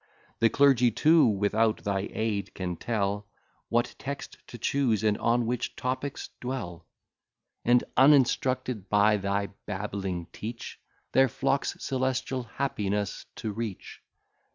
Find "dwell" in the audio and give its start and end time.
6.39-6.87